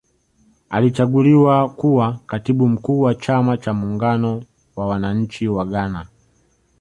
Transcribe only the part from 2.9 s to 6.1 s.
wa chama cha muungano wa wananchi wa Ghana